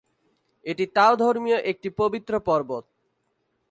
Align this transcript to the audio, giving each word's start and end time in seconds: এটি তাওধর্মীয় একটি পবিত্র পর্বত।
এটি 0.65 0.85
তাওধর্মীয় 0.87 1.59
একটি 1.71 1.89
পবিত্র 1.97 2.33
পর্বত। 2.39 2.85